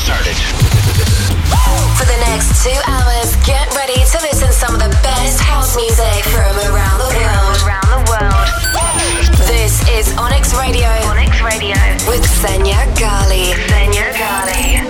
[0.00, 0.36] started.
[2.00, 6.24] For the next two hours, get ready to listen some of the best house music
[6.24, 7.56] from around the world.
[7.68, 8.48] Around the world.
[9.44, 11.76] This is Onyx Radio Onyx Radio.
[12.08, 13.52] with Xenia Ghali.
[13.68, 14.88] Xenia Ghali.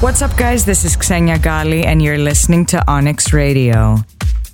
[0.00, 0.64] What's up, guys?
[0.64, 3.98] This is Xenia Ghali, and you're listening to Onyx Radio.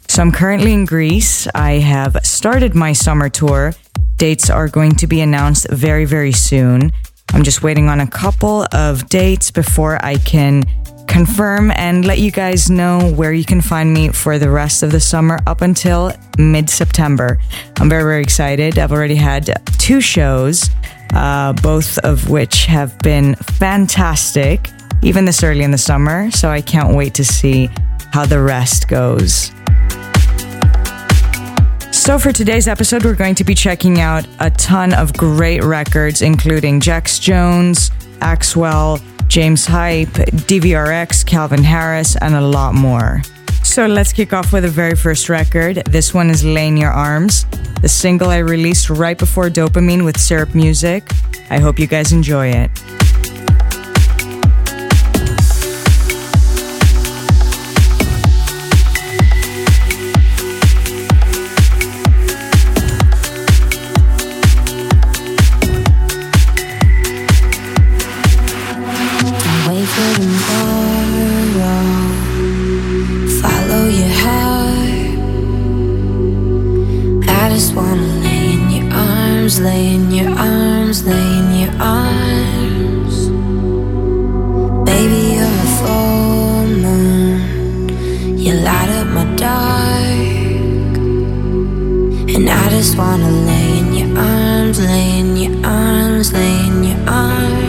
[0.09, 1.47] So, I'm currently in Greece.
[1.55, 3.73] I have started my summer tour.
[4.17, 6.93] Dates are going to be announced very, very soon.
[7.33, 10.65] I'm just waiting on a couple of dates before I can
[11.07, 14.93] confirm and let you guys know where you can find me for the rest of
[14.93, 17.39] the summer up until mid September.
[17.79, 18.79] I'm very, very excited.
[18.79, 20.71] I've already had two shows,
[21.13, 24.69] uh, both of which have been fantastic,
[25.03, 26.31] even this early in the summer.
[26.31, 27.69] So I can't wait to see
[28.13, 29.51] how the rest goes.
[32.01, 36.23] So, for today's episode, we're going to be checking out a ton of great records,
[36.23, 40.09] including Jax Jones, Axwell, James Hype,
[40.49, 43.21] DVRX, Calvin Harris, and a lot more.
[43.63, 45.85] So, let's kick off with the very first record.
[45.91, 47.45] This one is Lay in Your Arms,
[47.83, 51.07] the single I released right before Dopamine with Syrup Music.
[51.51, 52.71] I hope you guys enjoy it.
[92.81, 97.60] Just wanna lay in your arms, lay in your arms, lay in your arms.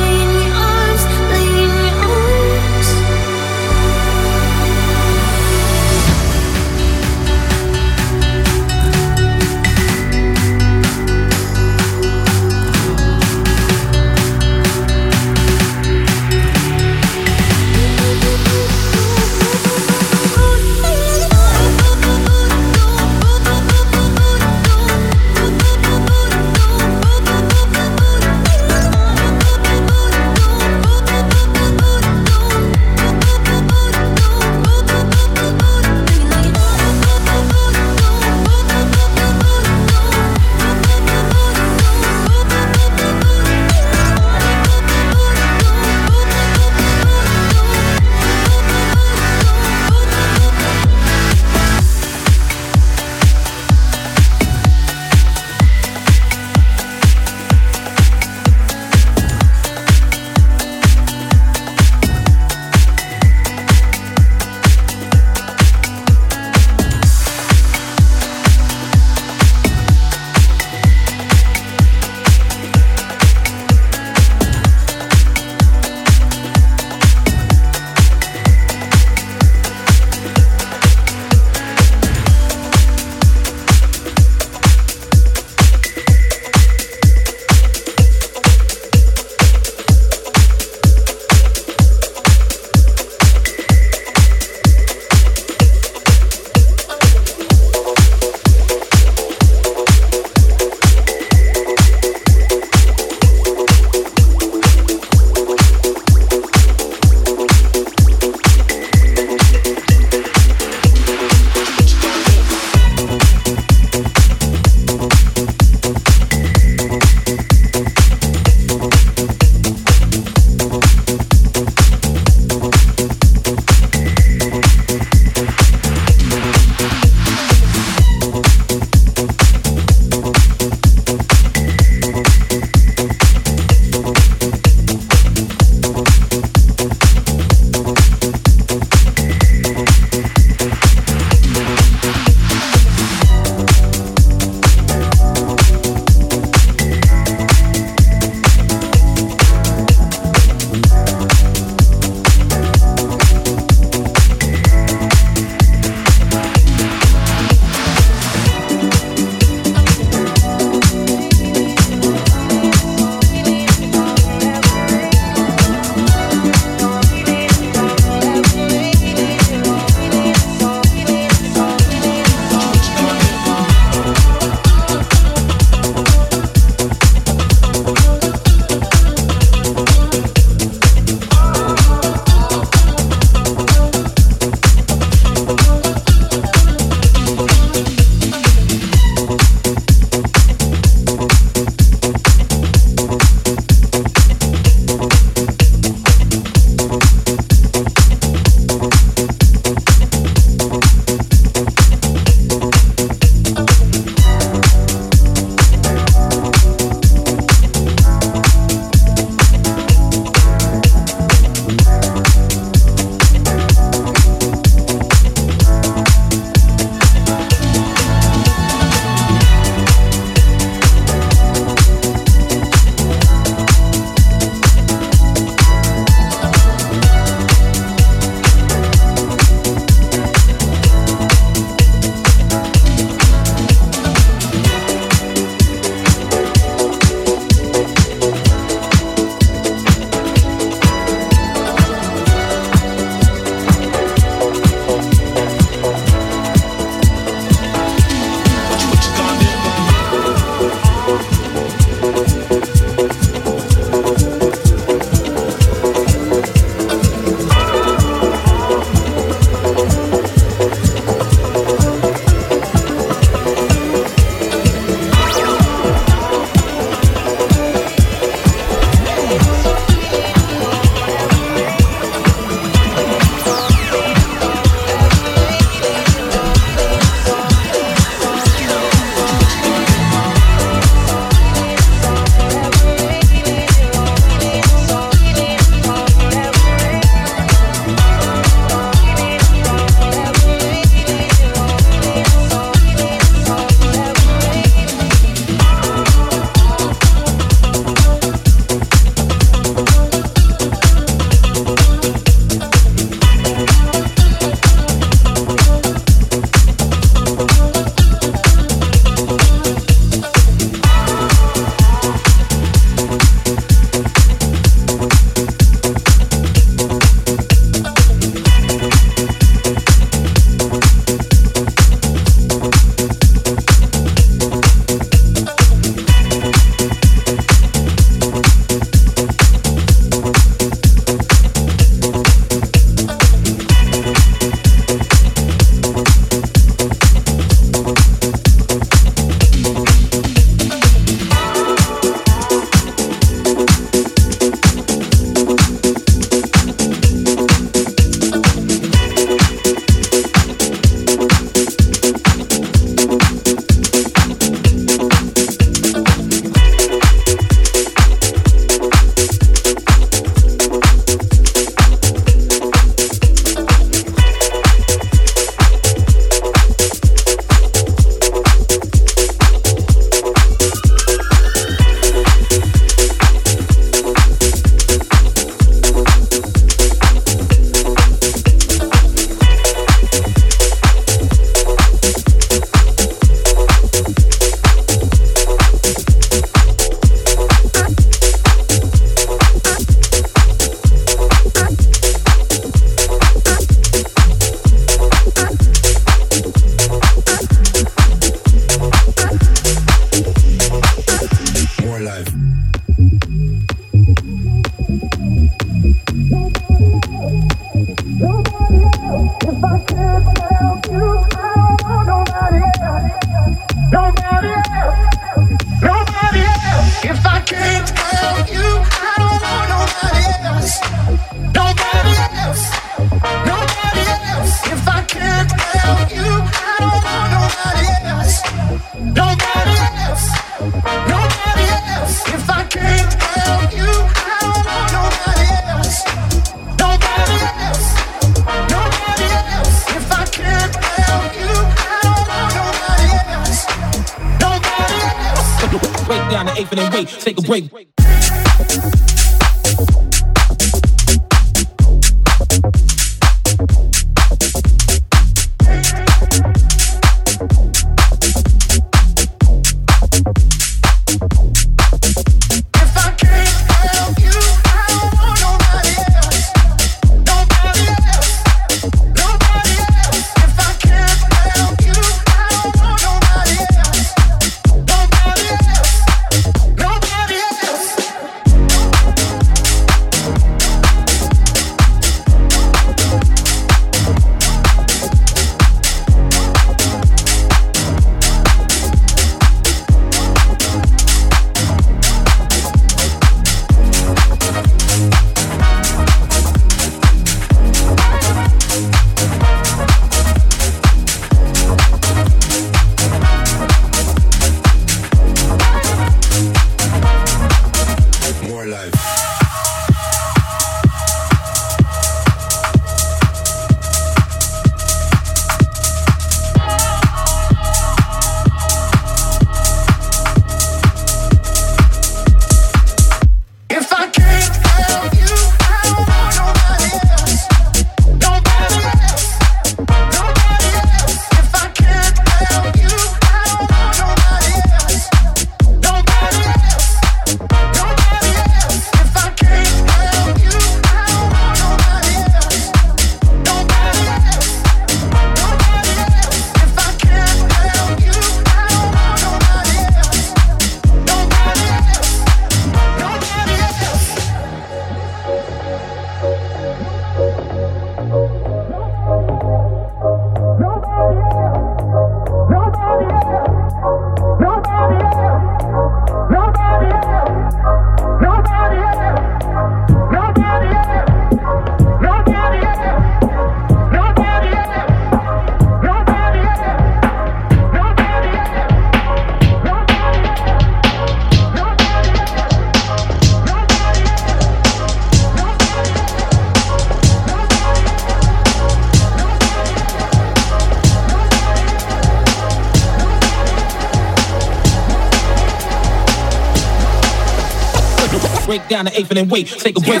[598.70, 600.00] Down the eighth and then wait, take a break.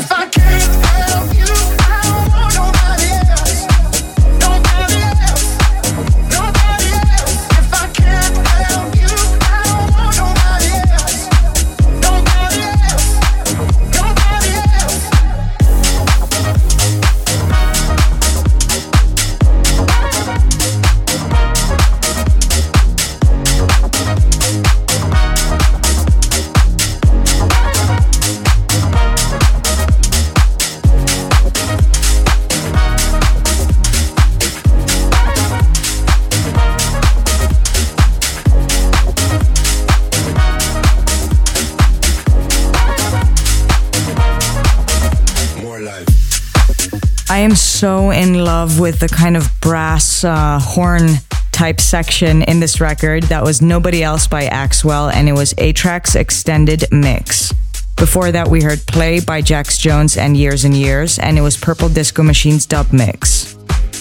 [47.80, 51.12] So in love with the kind of brass uh, horn
[51.50, 56.14] type section in this record that was Nobody Else by Axwell, and it was A-Trak's
[56.14, 57.54] extended mix.
[57.96, 61.56] Before that, we heard Play by Jax Jones and Years and Years, and it was
[61.56, 63.56] Purple Disco Machine's dub mix.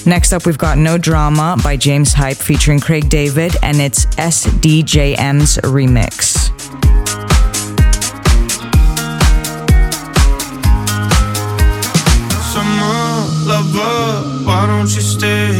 [0.05, 5.57] Next up, we've got No Drama by James Hype featuring Craig David, and it's SDJM's
[5.59, 6.38] remix.
[14.59, 15.51] Why don't you stay?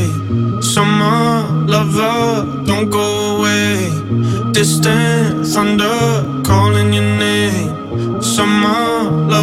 [0.62, 3.72] Summer lover, don't go away.
[4.52, 8.22] Distant thunder calling your name.
[8.22, 9.39] Summer lover,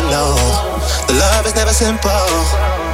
[0.00, 0.32] I know
[1.12, 2.32] the love is never simple,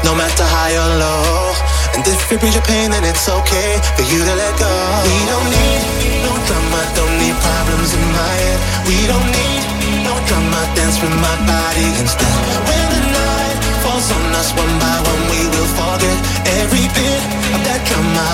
[0.02, 1.54] no matter high or low.
[1.94, 4.74] And if it brings you pain, then it's okay for you to let go.
[5.06, 5.82] We don't need
[6.26, 8.58] no drama, don't need problems in my head.
[8.90, 9.62] We don't need
[10.02, 12.34] no drama, dance with my body instead.
[12.66, 16.18] When the night falls on us one by one, we will forget
[16.58, 17.22] every bit
[17.54, 18.26] of that drama.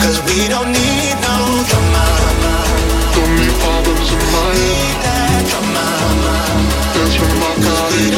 [0.00, 1.36] Cause we don't need no
[1.68, 2.06] drama.
[3.12, 4.56] Don't need problems in my head.
[4.56, 6.19] Need that drama.
[7.90, 8.10] We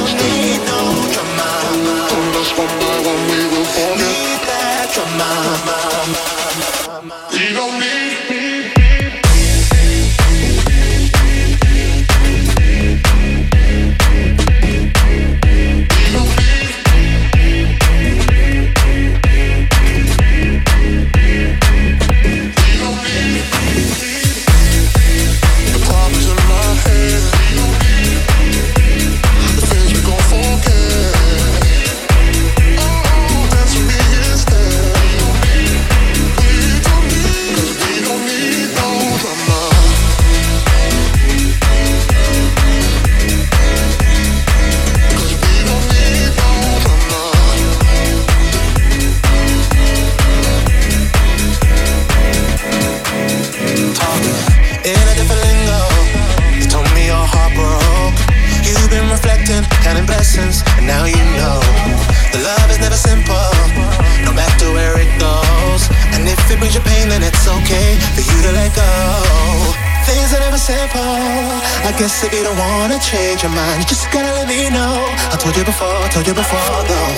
[7.53, 8.12] don't need
[72.03, 75.07] guess if you don't wanna change your mind, you just gotta let me know.
[75.31, 77.15] I told you before, told you before, though.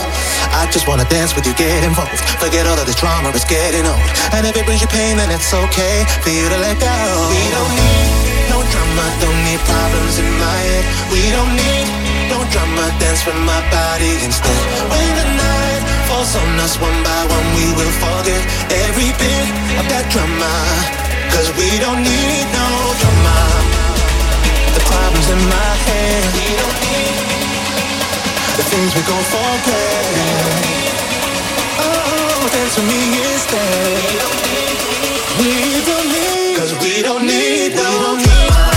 [0.61, 2.20] I just wanna dance with you, get involved.
[2.37, 4.05] Forget all of this drama, it's getting old.
[4.37, 6.97] And if it brings you pain, then it's okay for you to let go.
[7.33, 8.12] We don't need
[8.53, 10.85] no drama, don't need problems in my head.
[11.09, 11.88] We don't need
[12.29, 14.61] no drama, dance with my body instead.
[14.92, 15.81] When the night
[16.12, 18.42] falls on us one by one, we will forget
[18.85, 19.49] every bit
[19.81, 20.53] of that drama.
[21.33, 22.68] Cause we don't need no
[23.01, 23.63] drama.
[25.14, 27.14] Problems in my head, we don't need
[28.57, 30.07] the things we gon' forget.
[31.79, 34.03] Oh, dance with me instead.
[35.38, 35.55] We
[35.87, 38.35] don't need, cause we don't need no drama.
[38.59, 38.73] Problems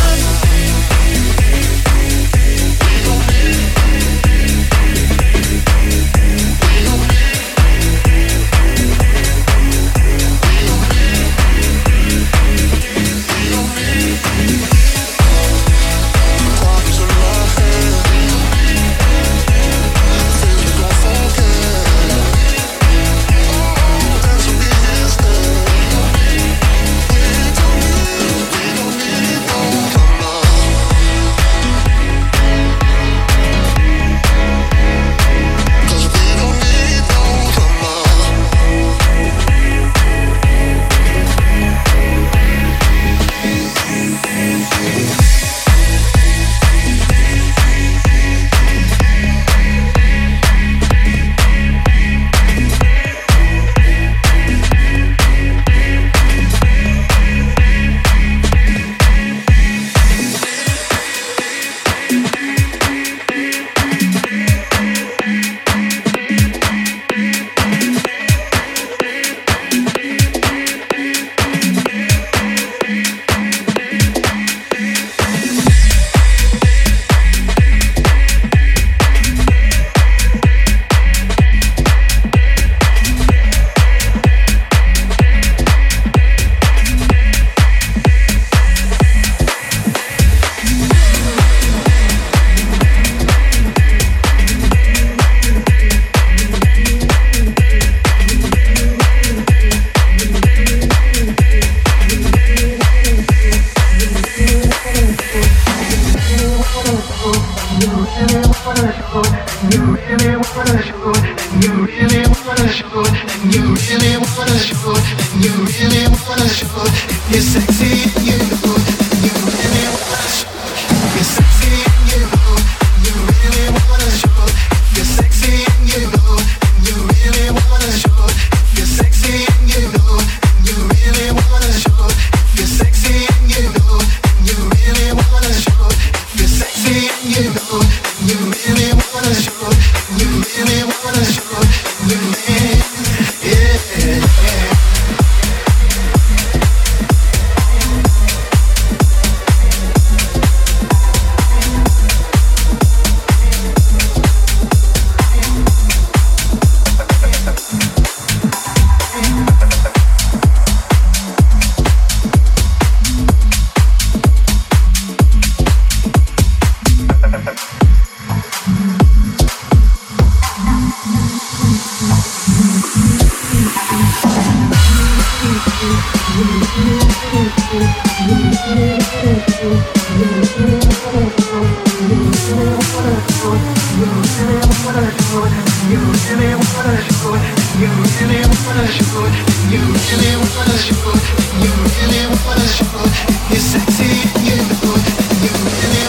[191.57, 193.01] You really wanna show,
[193.49, 194.11] you're sexy,
[194.45, 195.03] you're good,
[195.41, 196.06] you really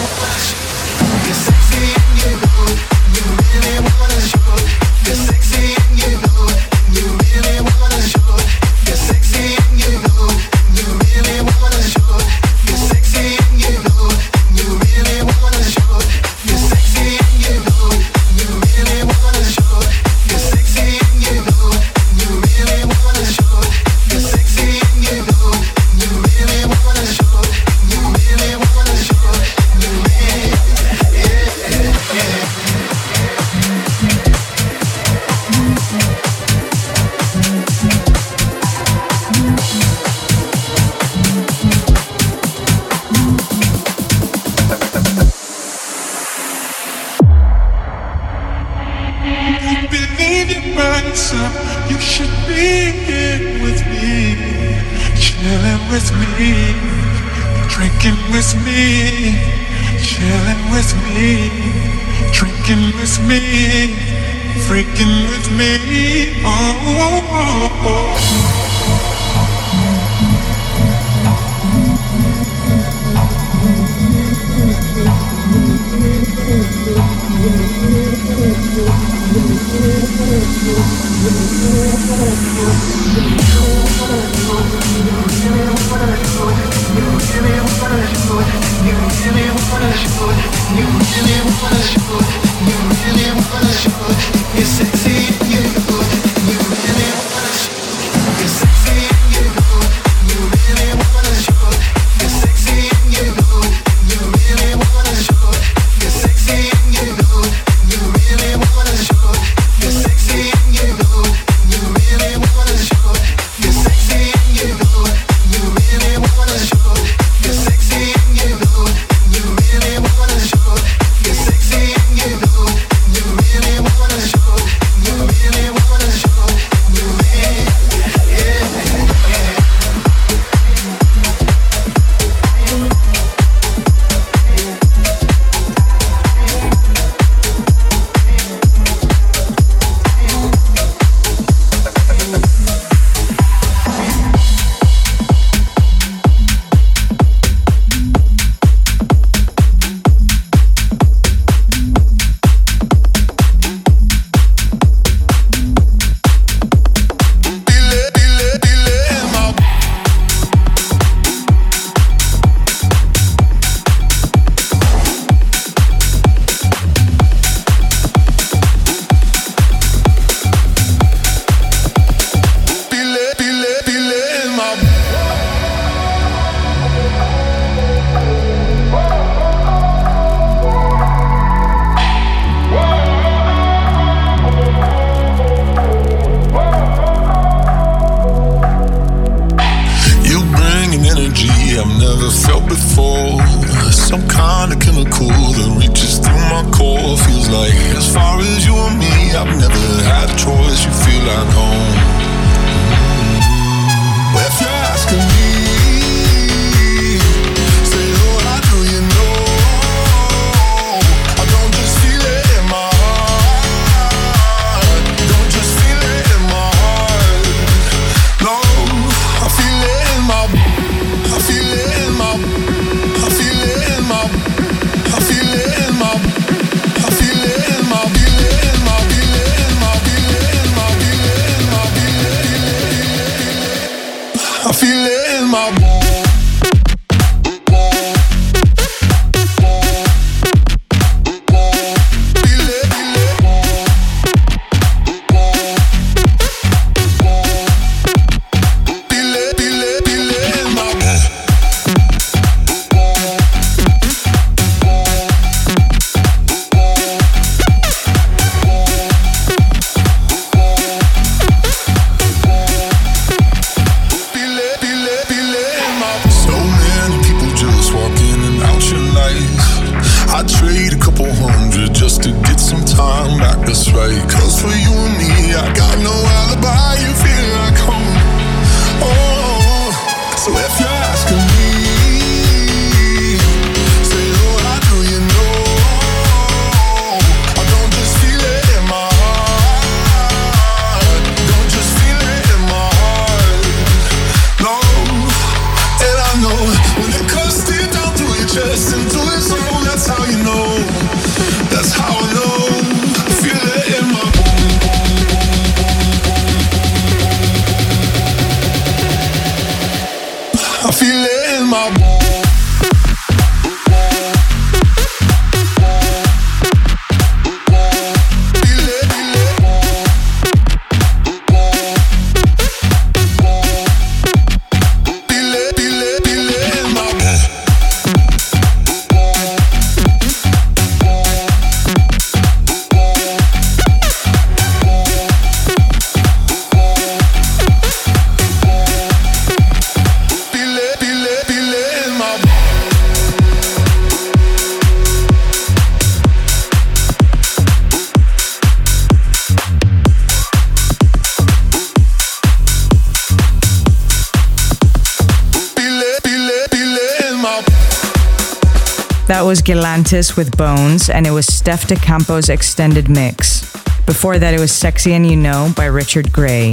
[359.68, 363.70] Galantis with Bones, and it was Steff Da Campo's extended mix.
[364.06, 366.72] Before that, it was Sexy and You Know by Richard Grey.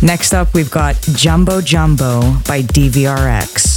[0.00, 3.71] Next up, we've got Jumbo Jumbo by DVRX.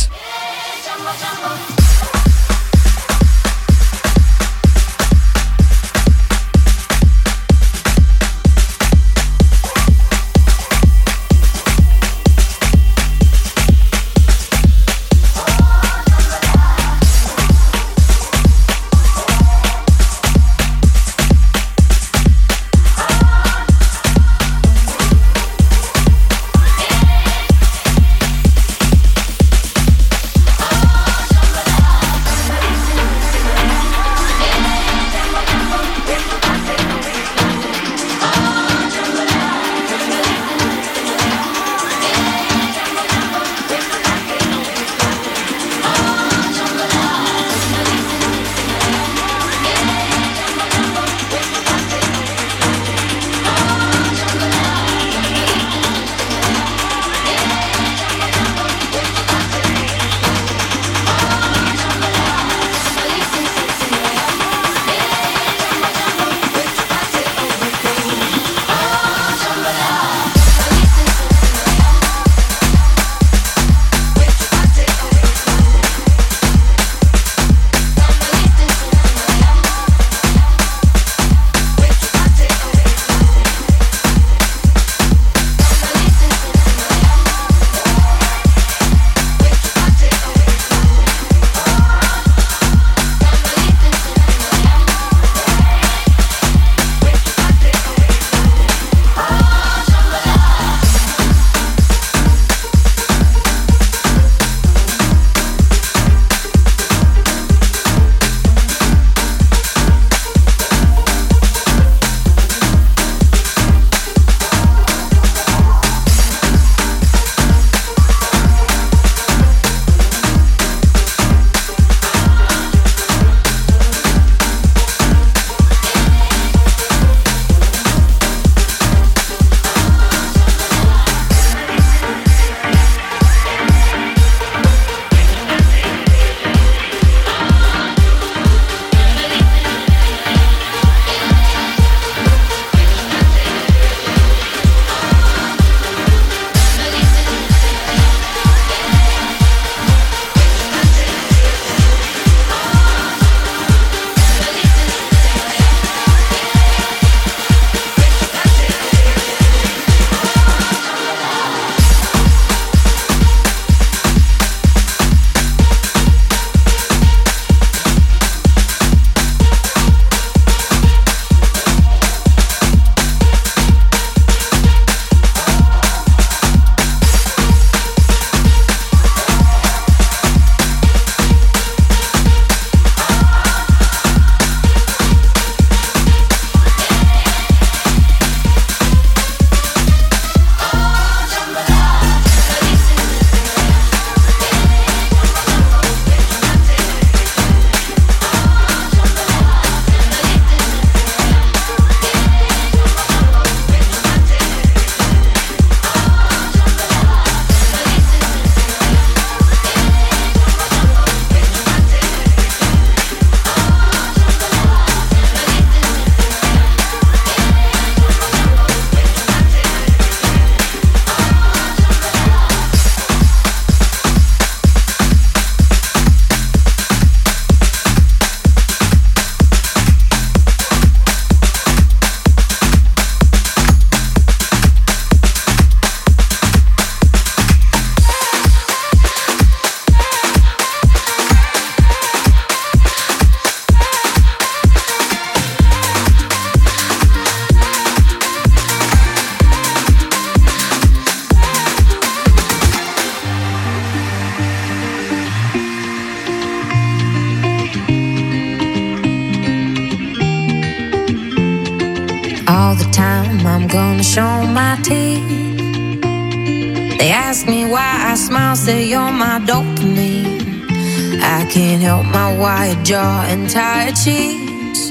[273.47, 274.89] Jaw cheeks.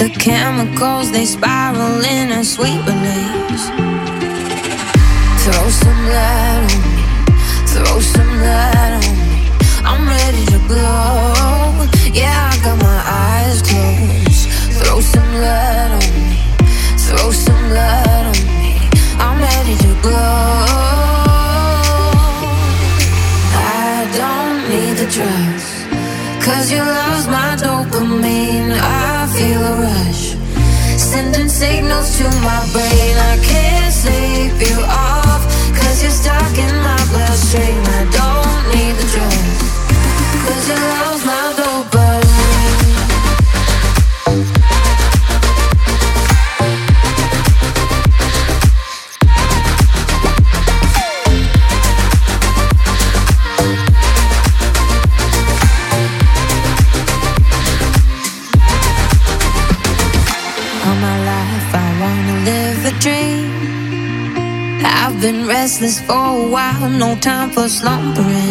[0.00, 3.66] The chemicals they spiral in a sweet release.
[5.42, 7.04] Throw some light on me,
[7.72, 9.50] throw some light on me.
[9.84, 11.88] I'm ready to glow.
[12.12, 12.56] Yeah, I
[67.22, 68.41] time for slumbering.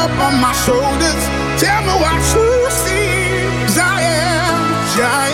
[0.00, 1.22] up on my shoulders.
[1.60, 5.29] Tell me what you see, I am giant.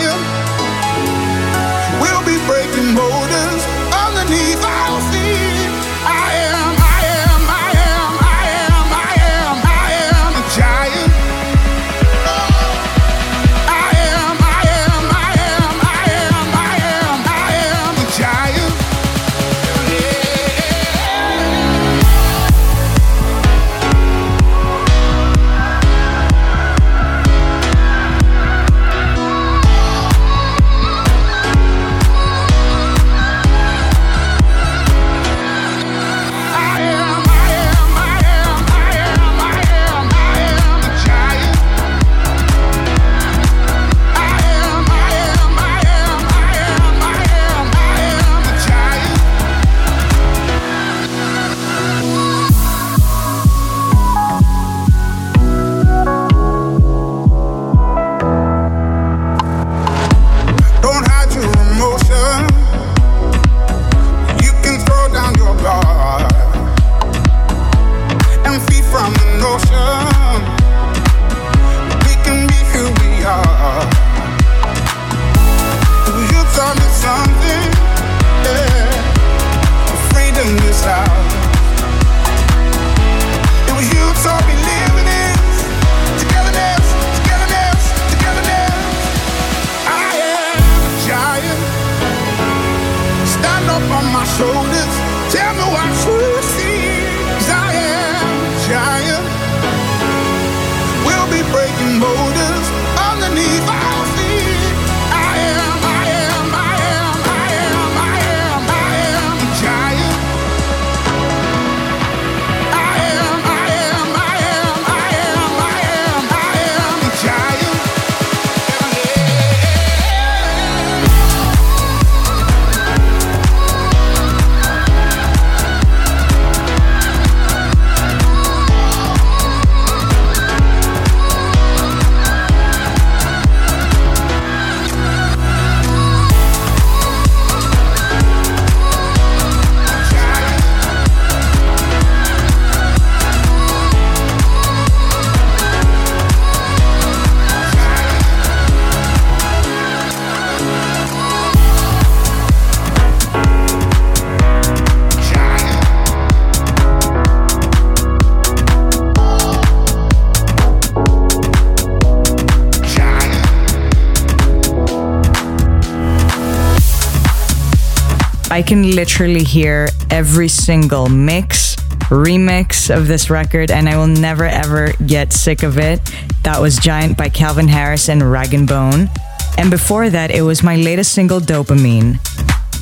[168.61, 171.75] Can literally hear every single mix,
[172.09, 175.99] remix of this record, and I will never ever get sick of it.
[176.43, 179.09] That was Giant by Calvin Harris and Rag and Bone.
[179.57, 182.19] And before that, it was my latest single, Dopamine.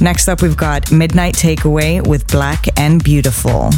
[0.02, 3.72] Next up, we've got Midnight Takeaway with Black and Beautiful.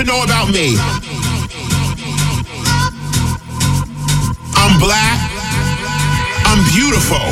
[0.00, 0.76] To know about me.
[4.56, 5.18] I'm black,
[6.46, 7.28] I'm beautiful,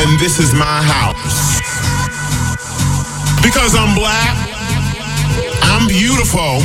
[0.00, 1.60] and this is my house.
[3.42, 4.36] Because I'm black,
[5.62, 6.60] I'm beautiful,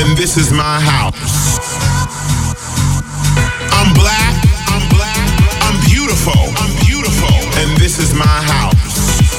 [0.00, 1.58] and this is my house.
[3.76, 4.32] I'm black,
[4.72, 5.28] I'm black,
[5.68, 9.32] I'm beautiful, I'm beautiful, and this is my house.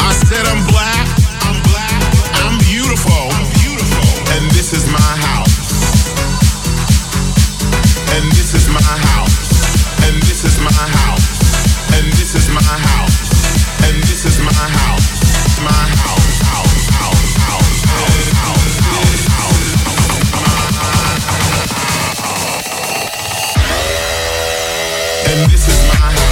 [0.00, 1.03] I said I'm black,
[4.36, 6.10] and this is my house.
[8.16, 9.38] And this is my house.
[10.06, 11.28] And this is my house.
[11.94, 13.18] And this is my house.
[13.86, 15.08] And this is my house.
[15.62, 16.42] My house.
[16.50, 16.88] House.
[16.98, 17.34] House.
[17.46, 17.84] House.
[17.94, 18.32] House.
[18.42, 18.78] House.
[18.90, 19.26] House.
[19.26, 19.74] House.
[25.30, 26.23] And this is my.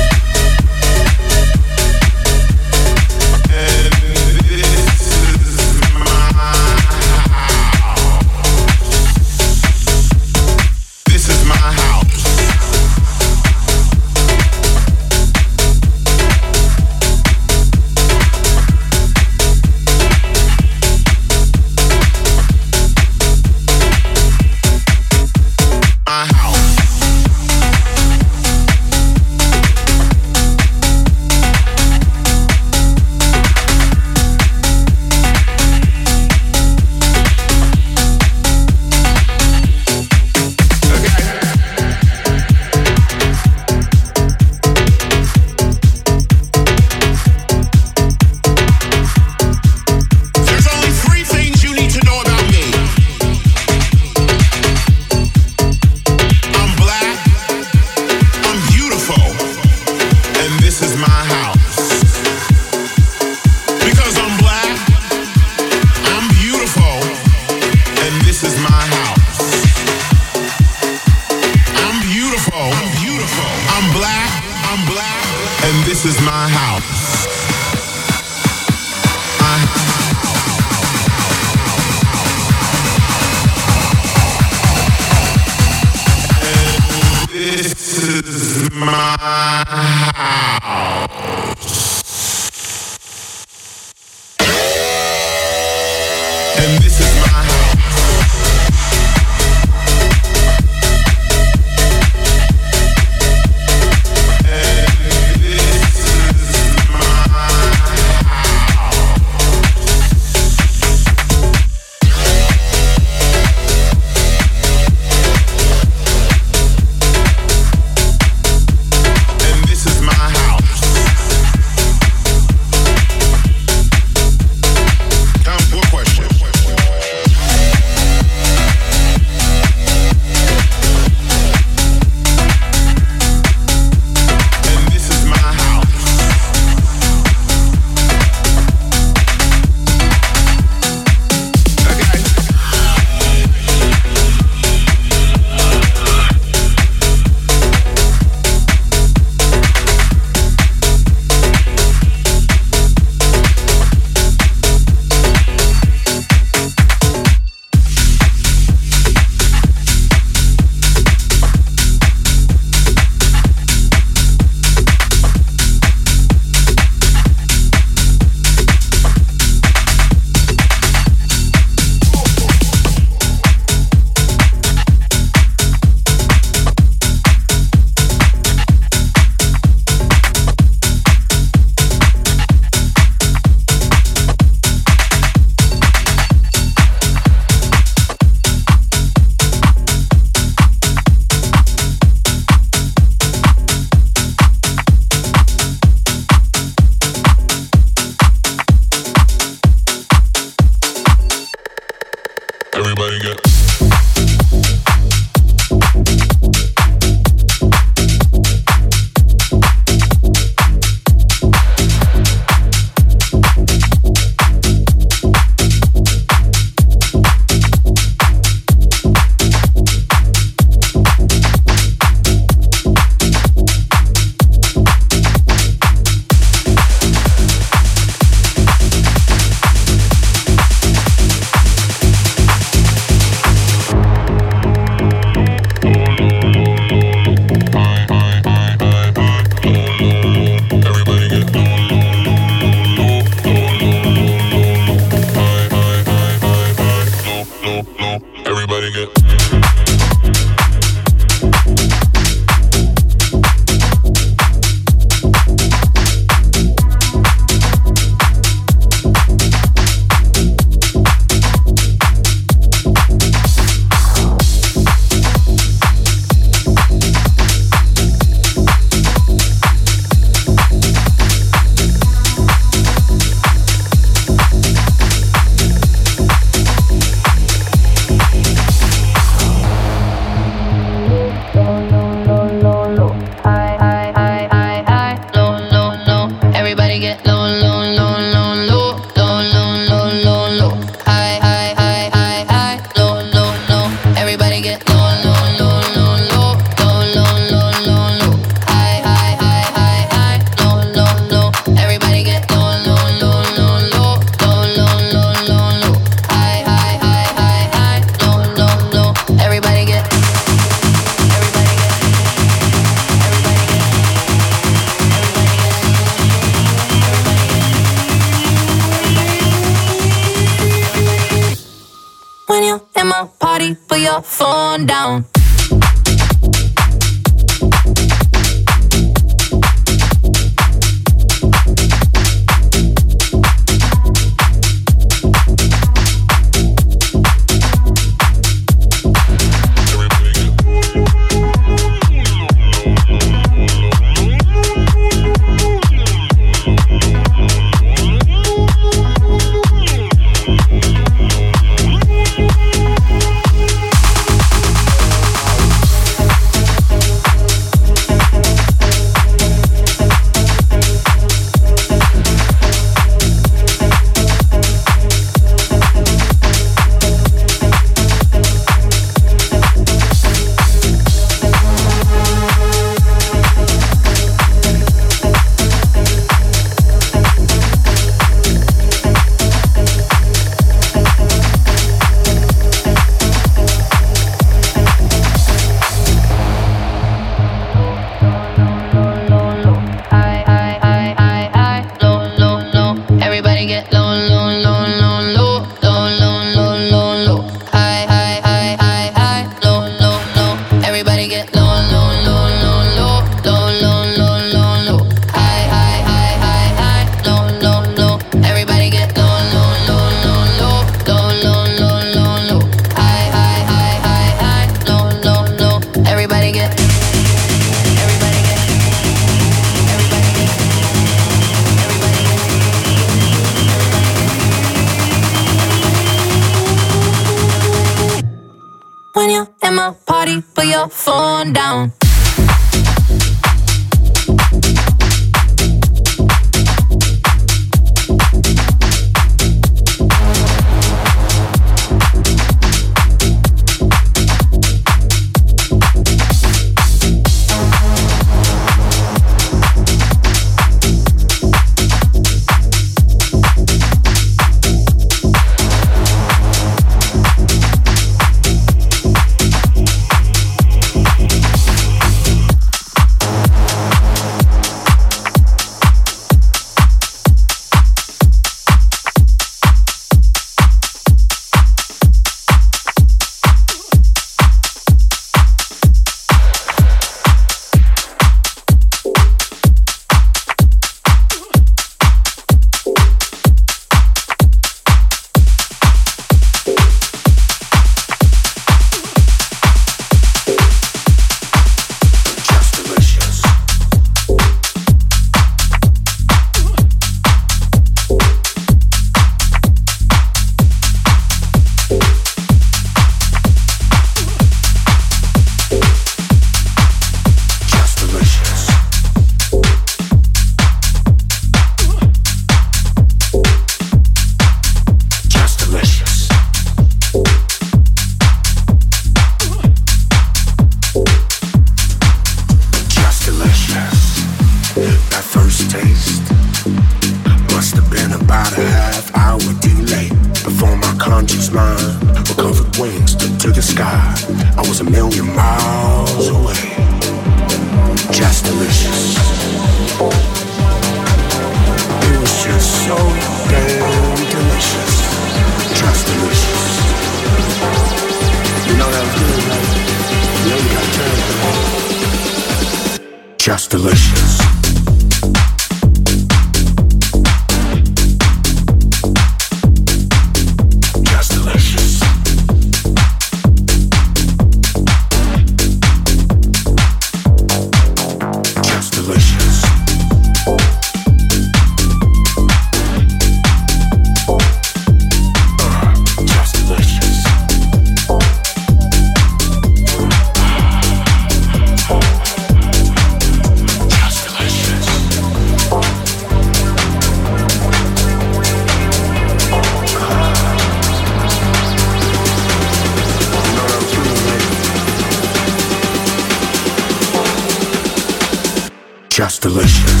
[599.41, 600.00] delicious.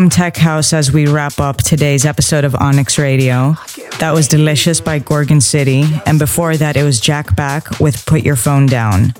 [0.00, 3.54] from Tech House as we wrap up today's episode of Onyx Radio.
[3.98, 8.22] That was Delicious by Gorgon City, and before that, it was Jack Back with Put
[8.22, 9.12] Your Phone Down.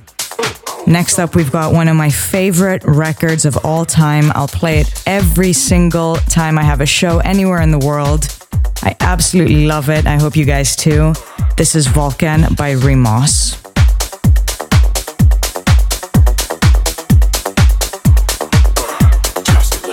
[0.86, 4.32] Next up, we've got one of my favorite records of all time.
[4.34, 8.34] I'll play it every single time I have a show anywhere in the world.
[8.82, 10.06] I absolutely love it.
[10.06, 11.12] I hope you guys too.
[11.58, 13.49] This is Vulcan by Remos.